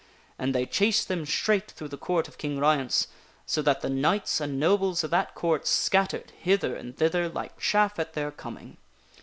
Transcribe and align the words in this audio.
And 0.39 0.55
they 0.55 0.65
chased 0.65 1.09
them 1.09 1.27
straight 1.27 1.69
through 1.69 1.89
the 1.89 1.95
Court 1.95 2.27
of 2.27 2.39
King 2.39 2.57
Ryence, 2.57 3.05
so 3.45 3.61
that 3.61 3.81
the 3.81 3.89
knights 3.91 4.41
and 4.41 4.59
nobles 4.59 5.03
of 5.03 5.11
that 5.11 5.35
Court 5.35 5.67
scattered 5.67 6.31
hither 6.39 6.75
and 6.75 6.97
thither 6.97 7.29
like 7.29 7.59
chaff 7.59 7.99
at 7.99 8.13
their 8.13 8.31
coming. 8.31 8.77